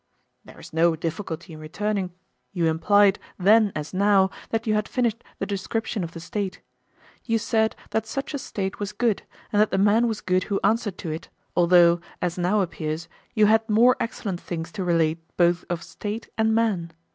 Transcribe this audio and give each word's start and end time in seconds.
There 0.43 0.59
is 0.59 0.73
no 0.73 0.95
difficulty 0.95 1.53
in 1.53 1.59
returning; 1.59 2.11
you 2.53 2.65
implied, 2.65 3.19
then 3.37 3.71
as 3.75 3.93
now, 3.93 4.31
that 4.49 4.65
you 4.65 4.73
had 4.73 4.87
finished 4.87 5.23
the 5.37 5.45
description 5.45 6.03
of 6.03 6.13
the 6.13 6.19
State: 6.19 6.59
you 7.23 7.37
said 7.37 7.75
that 7.91 8.07
such 8.07 8.33
a 8.33 8.39
State 8.39 8.79
was 8.79 8.93
good, 8.93 9.21
and 9.53 9.61
that 9.61 9.69
the 9.69 9.77
man 9.77 10.07
was 10.07 10.19
good 10.21 10.45
who 10.45 10.59
answered 10.63 10.97
to 10.97 11.11
it, 11.11 11.29
although, 11.55 12.01
as 12.19 12.35
now 12.35 12.61
appears, 12.61 13.09
you 13.35 13.45
had 13.45 13.69
more 13.69 13.95
excellent 13.99 14.41
things 14.41 14.71
to 14.71 14.83
relate 14.83 15.19
both 15.37 15.65
of 15.69 15.83
State 15.83 16.29
and 16.35 16.55
man. 16.55 16.91